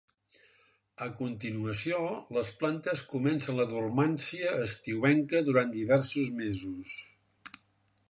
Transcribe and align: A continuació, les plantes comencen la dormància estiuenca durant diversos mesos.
A 1.07 1.09
continuació, 1.19 1.99
les 2.39 2.51
plantes 2.63 3.05
comencen 3.13 3.61
la 3.61 3.69
dormància 3.77 4.57
estiuenca 4.67 5.47
durant 5.51 5.79
diversos 5.81 6.37
mesos. 6.45 7.01